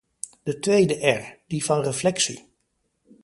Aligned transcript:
De 0.43 0.59
tweede 0.59 0.95
"r”, 1.07 1.39
die 1.47 1.65
van 1.65 1.81
reflectie. 1.83 2.47